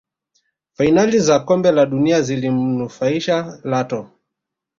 fainali 0.73 1.19
za 1.19 1.39
kombe 1.39 1.71
la 1.71 1.85
dunia 1.85 2.21
zilimunufaisha 2.21 3.59
Lato 3.63 4.09